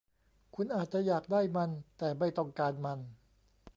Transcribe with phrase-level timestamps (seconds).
[0.55, 2.99] คุณอาจจะอยากได้มัน แต่ไม่ต้องการมัน